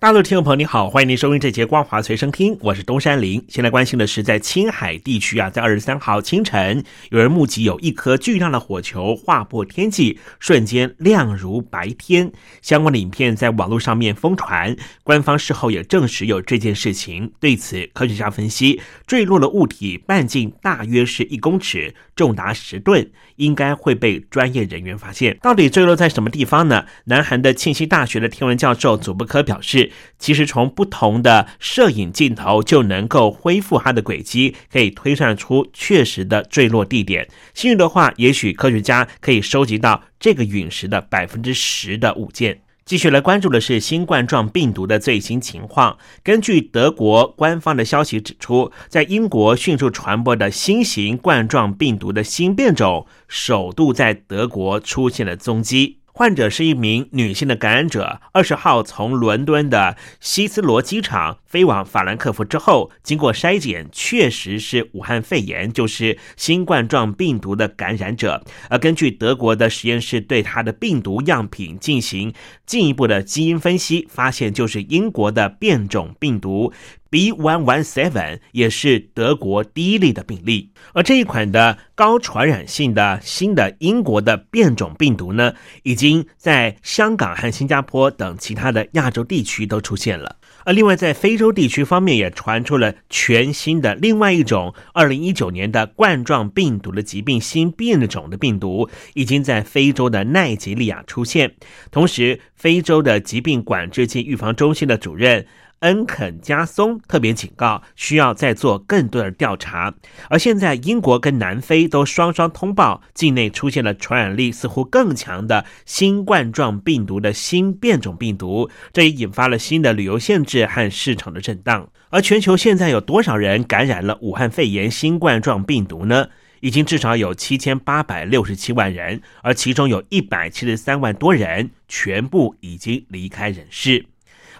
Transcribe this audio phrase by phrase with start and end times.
[0.00, 3.44] 大陆听众朋友，你好，欢迎您收听这节光华随身听，我是东山林。
[3.48, 12.32] 现在关心的是，在青海地区啊，在二十三号清晨，有人目击有一颗巨大的火球划破天际，瞬间亮如白天。
[12.62, 17.30] 相关的影片在网络上面疯传，官方事后也证实有这件事情。
[17.38, 25.36] 对此，科学家分析，坠落的物体半径大约是一公尺，重达十吨，应该会被专业人员发现。
[25.42, 26.86] 到底坠落在什么地方呢？
[27.04, 29.89] 南韩的庆熙大学的天文教授祖布科表示。
[30.18, 37.28] 其实从不同的摄影镜头就能够恢复它的轨迹，可以推算出确实的坠落地点。
[37.54, 42.60] 幸运的话，也许科学家可以收集到这个陨石的百分之十的物件。
[42.86, 45.96] 继续来关注的是新冠状病毒的最新情况。
[46.24, 55.99] 根据德国官方的消息指出，在英国迅速传播的新型冠状病毒的新变种，首度在德国出现了踪迹。
[56.20, 68.44] 患者是一名女性的感染者，二十号从伦敦的希斯罗机场飞往法兰克福之后，经过筛检，确实是武汉肺炎，就是新冠状病毒的感染者。
[68.68, 72.34] 而根据德国的实验室对他的病毒样品进行
[72.66, 76.70] 进一步的基因分析，发现就是英国的变种病毒。
[77.10, 90.36] B one one seven 也是德国第一例的病例，而这一款的高传染性的新的英国的变种病毒呢，已经在香港和新加坡等其他的亚洲地区都出现了。
[90.64, 101.54] 而另外在非洲地区方面，也传出了全新的另外一种二零一九年的冠状病毒的疾病新变种的病毒，已经在非洲的奈及利亚出现。
[101.90, 105.46] 同时，非洲的疾病管制及预防中心的主任。
[105.80, 109.94] 恩肯加松特别警告，需要再做更多的调查。
[110.28, 121.88] 而现在，英国跟南非都双双通报，境内出现了传染力似乎更强的新冠状病毒的新变种病毒，这也引发了新的旅游限制和市场的震荡。
[122.10, 126.28] 而全球现在有多少人感染了武汉肺炎新冠状病毒呢？
[126.60, 134.04] 已经至少有七千八百六十七万人，而其中有一百七十三万多人全部已经离开人世。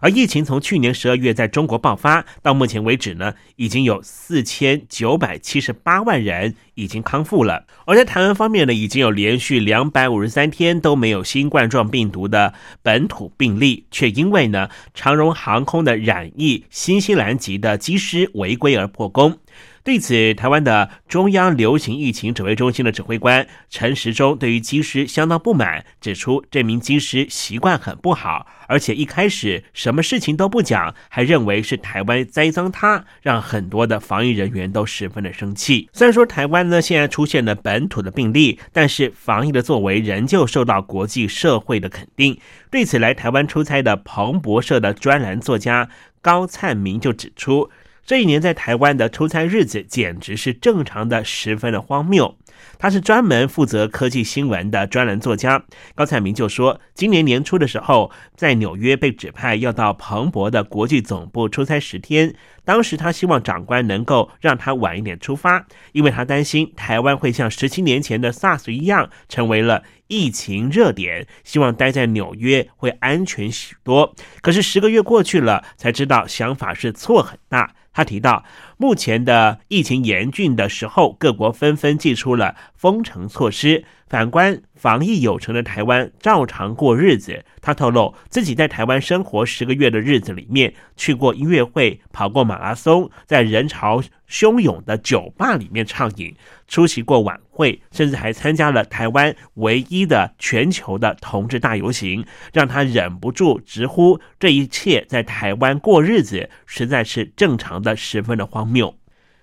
[0.01, 7.67] 而疫情从去年十二月在中国爆发到目前为止呢，已经有四千九百七十八万人已经康复了。
[7.87, 19.39] 而在台湾方面呢，已经有连续两百五十三天都没有新冠状病毒的本土病例，却因为呢长荣航空的染疫新西兰籍的机师违规而破功。
[19.83, 35.89] 对此，台湾的中央流行疫情指挥中心的指挥官陈时中对于机师相当不满，指出这名机师习惯很不好，而且一开始什么事情都不讲，还认为是台湾栽赃他，让很多的防疫人员都十分的生气。
[35.95, 42.39] 虽然说台湾呢现在出现了本土的病例，但是防疫的作为仍旧受到国际社会的肯定。
[42.71, 45.89] 对此，来台湾出差的彭博社的专栏作家
[46.21, 47.71] 高灿明就指出。
[48.11, 52.37] 这一年在台湾的出差日子简直是正常的，十分的荒谬。
[52.77, 55.63] 他是专门负责科技新闻的专栏作家
[55.95, 62.35] 高彩明就说，今年年初的时候，在纽约被指派要到彭博的国际总部出差十天。
[62.65, 74.13] 当时他希望长官能够让他晚一点出发，因为他担心台湾会像十七年前的 SARS 一样成为了疫情热点，希望待在纽约会安全许多。
[74.43, 77.75] 可是十个月过去了，才知道想法是错很大。
[77.93, 78.45] 他提到，
[78.81, 83.85] 目前的疫情严峻的时候，各国纷纷祭出了封城措施。
[84.09, 87.45] 反观防疫有成的台湾，照常过日子。
[87.61, 96.35] 他透露，自己在台湾生活十个月的日子里面，去过音乐会，跑过马拉松，在人潮汹涌的酒吧里面畅饮，
[96.67, 108.95] 出席过晚会，甚至还参加了台湾唯一的全球的同志大游行，让他忍不住直呼：这一切在台湾过日子，实在是正常的，十分的荒谬。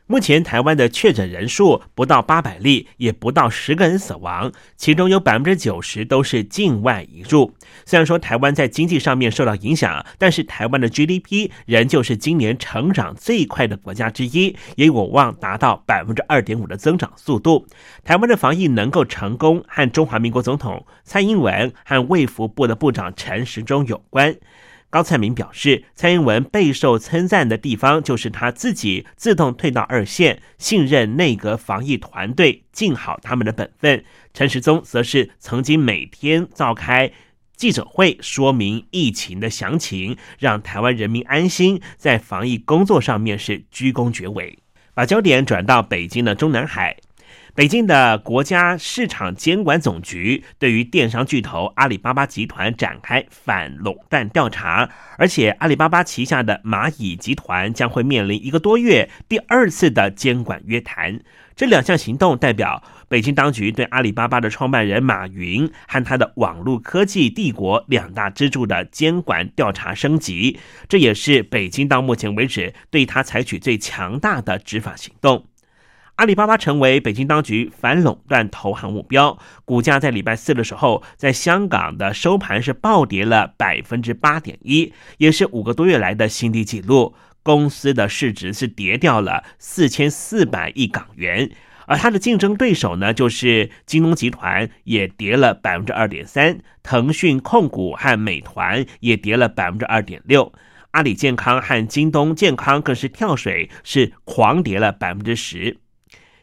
[0.10, 7.54] 目前台湾的确诊人数不到八百例，也不到十个人死亡，其中有百分之九十都是境外移入。
[7.86, 17.68] 虽然说台湾在经济上面受到影响，但是台湾的 GDP 仍旧是今年成长最快的国家之一，也有望达到百分之二点五的增长速度。
[18.06, 24.34] 台湾的防疫能够成功，和中华民国总统蔡英文和卫福部的部长陈时中有关。
[24.90, 34.04] 高灿明表示，蔡英文备受称赞的地方就是他自己自动退到二线，信任内阁防疫团队，尽好他们的本分。
[34.34, 37.12] 陈时中则是曾经每天召开
[37.56, 44.58] 记者会，说明疫情的详情，让台湾人民安心，在防疫工作上面是居功绝伟。
[44.94, 46.98] 把焦点转到北京的中南海。
[47.58, 54.88] 北京的国家市场监管总局对于电商巨头阿里巴巴集团展开反垄断调查，
[55.18, 61.20] 而且阿里巴巴旗下的蚂蚁集团将会面临一个多月第二次的监管约谈。
[61.56, 75.44] 这两项行动代表北京当局对阿里巴巴的创办人马云和他的网络科技帝国两大支柱的监管调查升级，这也是北京到目前为止对他采取最强大的执法行动。
[76.18, 87.14] 阿里巴巴成为北京当局反垄断投行目标，股价在礼拜四的时候，在香港的收盘是暴跌了百分之八点一，也是五个多月来的新低纪录。
[87.44, 91.52] 公司的市值是跌掉了四千四百亿港元，
[91.86, 100.52] 而它的竞争对手呢，就是京东集团，也跌了百分之二点三，腾讯控股和美团也跌了百分之二点六，
[100.92, 105.78] 阿里健康和京东健康更是跳水，是狂跌了百分之十。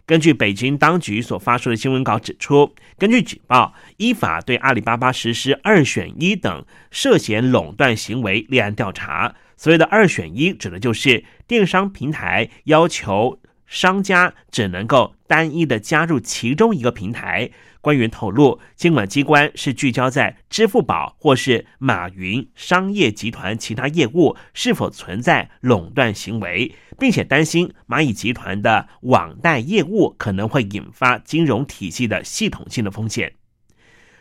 [0.06, 9.34] 根据北京当局所发出的新闻稿指出，根据举报，依法对阿里巴巴实施二选一等涉嫌垄断行为立案调查。
[9.56, 13.40] 所谓的二选一，指的就是电商平台要求。
[13.74, 17.50] 商家只能够单一的加入其中一个平台。
[17.80, 33.34] 官员透露，监管机关是聚焦在支付宝或是马云商业集团其他业务是否存在垄断行为，并且担心蚂蚁集团的网贷业务可能会引发金融体系的系统性的风险。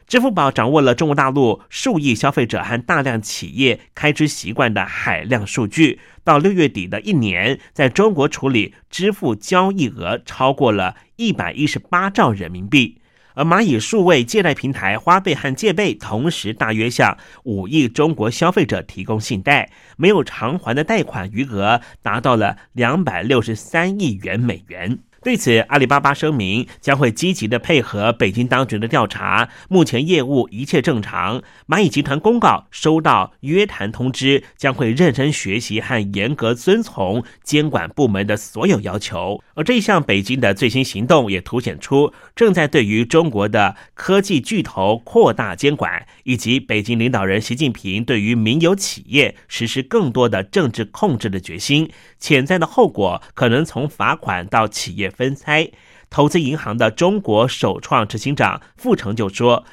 [0.07, 5.99] 支付宝掌握了中国大陆数亿消费者和大量企业开支习惯的海量数据。
[6.23, 12.99] 到六月底的一年，在中国处理支付交易额超过了一百一十八兆人民币。
[13.35, 24.99] 而蚂蚁数位借贷平台花呗和借呗同时大约向五亿中国消费者提供信贷，没有偿还的贷款余额达到了两百六十三亿元美元。
[25.23, 31.41] 对此，阿里巴巴声明将会积极的配合北京当局的调查，目前业务一切正常。
[31.65, 39.41] 蚂蚁集团公告收到约谈通知，将会认真学习和严格遵从监管部门的所有要求。
[39.53, 51.89] 而这一项北京的最新行动也凸显出正在对于中国的科技巨头扩大监管，以及北京领导人习近平对于民有企业实施更多的政治控制的决心。
[52.19, 55.12] 潜在的后果可能从罚款到企业。
[55.13, 55.71] 分拆
[56.09, 59.65] 投资银行的中国首创执行长傅成就说：“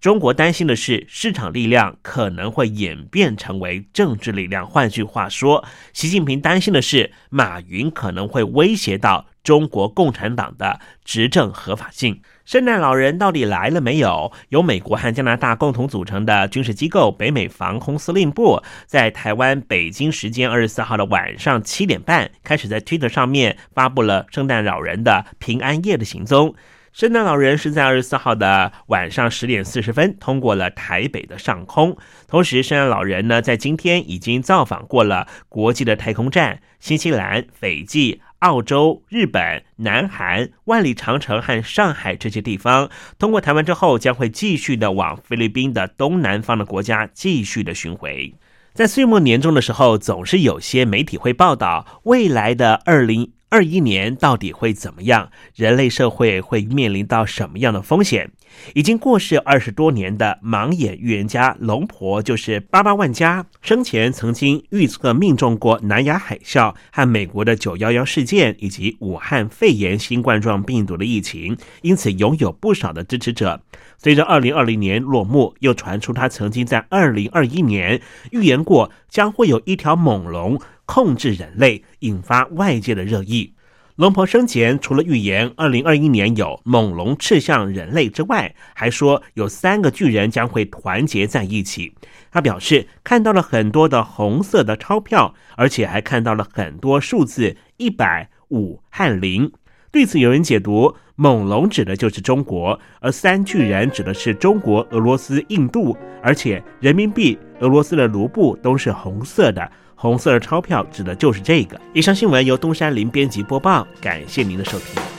[0.00, 4.66] 中国担心的是市场力量可能会演变成为政治力量。
[4.66, 14.32] 换句话说，习近平担心的是马云可能会威胁到中国共产党的执政合法性。”圣诞老人到底来了没有？
[14.48, 26.54] 由美国和加拿大共同组成的军事机构北美防空司令部，在台湾北京时间二十四号的晚上七点半，开始在 Twitter 上面发布了圣诞老人的平安夜的行踪。
[26.90, 31.94] 圣诞老人是在二十四号的晚上十点四十分通过了台北的上空。
[32.26, 38.22] 同时，圣诞老人呢，在今天已经造访过了国际的太空站、新西兰、斐济。
[38.40, 48.34] 澳洲、日本、南韩、万里长城和上海这些地方，通过台湾之后，将会继续的往菲律宾的东南方的国家继续的巡回。
[48.74, 53.32] 在岁末年终的时候，总是有些媒体会报道未来的二零。
[53.50, 55.30] 二一年到底会怎么样？
[55.54, 58.30] 人类社会会面临到什么样的风险？
[58.74, 73.62] 已经过世二十多年的盲眼预言家龙婆，就是八八万家，生前曾经预测命中过南亚海啸和美国的九幺幺事件，以及武汉肺炎新冠状病毒的疫情，因此拥有不少的支持者。
[73.96, 78.00] 随着二零二零年落幕，又传出他曾经在二零二一年
[78.30, 80.60] 预言过将会有一条猛龙。
[80.88, 83.52] 控制人类，引发外界的热议。
[83.96, 91.92] 龙婆生前除了预言二零二一年有猛龙刺向人类之外，还说有三个巨人将会团结在一起。
[92.30, 99.52] 他表示看到了很多的红色的钞票，而且还看到了很多数字一百五和零。
[99.90, 109.70] 对此，有人解读猛龙指的就是中国，而三巨人指的是中国、俄罗斯、印度，而且人民币、俄罗斯的卢布都是红色的。
[110.00, 111.78] 红色的钞票指的就是这个。
[111.92, 115.17] 以上新闻由东山林编辑播报，感谢您的收听。